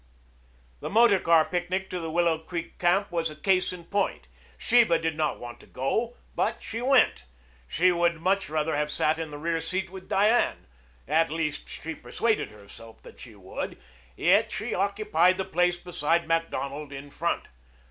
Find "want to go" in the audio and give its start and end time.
5.39-6.17